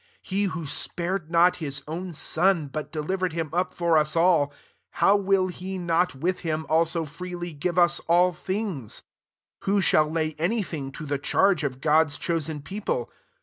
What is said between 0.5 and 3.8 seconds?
spared not his own Son, but delivered him up